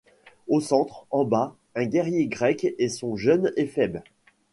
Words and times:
Au 0.47 0.59
centre, 0.61 1.05
en 1.11 1.25
bas, 1.25 1.53
un 1.75 1.85
guerrier 1.85 2.25
grec 2.25 2.73
et 2.79 2.89
son 2.89 3.15
jeune 3.15 3.53
éphèbe. 3.55 4.01